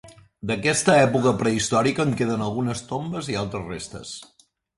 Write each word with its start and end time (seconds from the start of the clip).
D'aquesta 0.51 0.95
època 1.01 1.33
prehistòrica 1.41 2.05
en 2.07 2.15
queden 2.23 2.41
algunes 2.47 2.83
tombes 2.93 3.31
i 3.35 3.39
altres 3.45 3.69
restes. 3.75 4.17